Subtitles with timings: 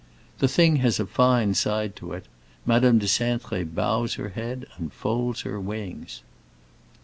[0.39, 2.25] The thing has a fine side to it.
[2.65, 6.23] Madame de Cintré bows her head and folds her wings."